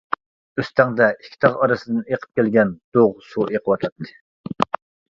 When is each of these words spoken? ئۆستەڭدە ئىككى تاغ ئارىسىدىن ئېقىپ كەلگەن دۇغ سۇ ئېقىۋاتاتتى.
ئۆستەڭدە 0.63 1.09
ئىككى 1.17 1.37
تاغ 1.45 1.61
ئارىسىدىن 1.61 2.01
ئېقىپ 2.07 2.41
كەلگەن 2.41 2.75
دۇغ 2.99 3.15
سۇ 3.31 3.49
ئېقىۋاتاتتى. 3.55 4.21